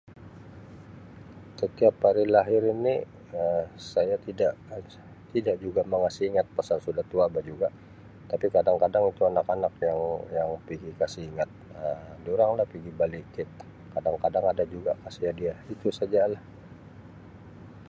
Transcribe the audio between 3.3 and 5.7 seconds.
ah saya tidak tidak